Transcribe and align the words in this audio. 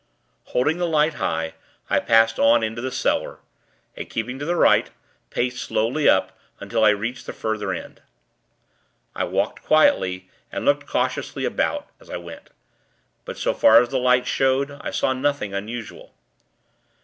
Holding 0.45 0.79
the 0.79 0.87
light 0.87 1.13
high, 1.21 1.53
I 1.87 1.99
passed 1.99 2.39
on 2.39 2.63
into 2.63 2.81
the 2.81 2.89
cellar, 2.91 3.37
and, 3.95 4.09
keeping 4.09 4.39
to 4.39 4.45
the 4.45 4.55
right, 4.55 4.89
paced 5.29 5.61
slowly 5.61 6.09
up, 6.09 6.35
until 6.59 6.83
I 6.83 6.89
reached 6.89 7.27
the 7.27 7.33
further 7.33 7.71
end. 7.71 8.01
I 9.13 9.25
walked 9.25 9.61
quietly, 9.61 10.27
and 10.51 10.65
looked 10.65 10.87
cautiously 10.87 11.45
about, 11.45 11.87
as 11.99 12.09
I 12.09 12.17
went. 12.17 12.49
But, 13.25 13.37
so 13.37 13.53
far 13.53 13.79
as 13.79 13.89
the 13.89 13.99
light 13.99 14.25
showed, 14.25 14.71
I 14.81 14.89
saw 14.89 15.13
nothing 15.13 15.53
unusual. 15.53 16.15